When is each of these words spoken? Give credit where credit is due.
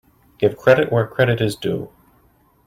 Give 0.39 0.57
credit 0.57 0.91
where 0.91 1.05
credit 1.05 1.41
is 1.41 1.55
due. 1.55 1.91